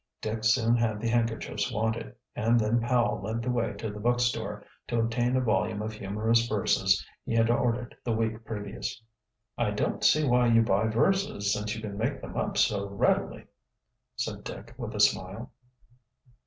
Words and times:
Dick 0.19 0.43
soon 0.43 0.75
had 0.77 0.99
the 0.99 1.07
handkerchiefs 1.09 1.71
wanted, 1.71 2.15
and 2.35 2.59
then 2.59 2.81
Powell 2.81 3.21
led 3.21 3.43
the 3.43 3.51
way 3.51 3.73
to 3.73 3.91
the 3.91 3.99
bookstore, 3.99 4.65
to 4.87 4.97
obtain 4.99 5.35
a 5.35 5.41
volume 5.41 5.83
of 5.83 5.93
humorous 5.93 6.47
verses 6.47 7.05
he 7.23 7.35
had 7.35 7.51
ordered 7.51 7.95
the 8.03 8.11
week 8.11 8.43
previous. 8.43 8.99
"I 9.59 9.69
don't 9.69 10.03
see 10.03 10.27
why 10.27 10.47
you 10.47 10.63
buy 10.63 10.87
verses, 10.87 11.53
since 11.53 11.75
you 11.75 11.83
can 11.83 11.99
make 11.99 12.19
them 12.19 12.35
up 12.35 12.57
so 12.57 12.87
readily," 12.87 13.45
said 14.15 14.43
Dick 14.43 14.73
with 14.75 14.95
a 14.95 14.99
smile. 14.99 15.51